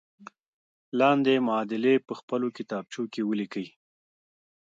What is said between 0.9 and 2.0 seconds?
لاندې معادلې